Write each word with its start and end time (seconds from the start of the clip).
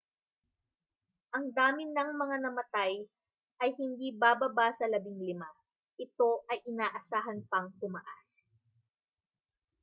ang 1.37 1.45
dami 1.57 1.83
ng 1.95 2.09
mga 2.21 2.35
namatay 2.45 2.93
ay 3.63 3.69
hindi 3.79 4.07
bababa 4.21 4.67
sa 4.79 4.85
15 4.93 4.97
ito 6.05 6.31
ay 6.49 6.57
inaasahan 6.71 7.39
pang 7.49 7.69
tumaas 7.79 8.29